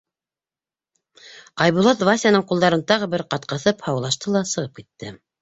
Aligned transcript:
Айбулат 1.65 2.01
Васяның 2.09 2.47
ҡулдарын 2.53 2.85
тағы 2.93 3.11
бер 3.13 3.25
ҡат 3.35 3.47
ҡыҫып 3.53 3.87
һаулашты 3.91 4.35
ла 4.39 4.45
сығып 4.55 4.83
китте. 4.83 5.15